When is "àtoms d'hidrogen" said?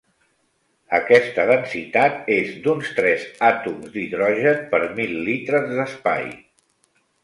3.53-4.69